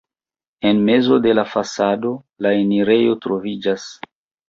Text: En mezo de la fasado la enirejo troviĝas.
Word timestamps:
En 0.69 0.81
mezo 0.87 1.19
de 1.27 1.35
la 1.41 1.45
fasado 1.53 2.15
la 2.47 2.57
enirejo 2.65 3.17
troviĝas. 3.27 3.91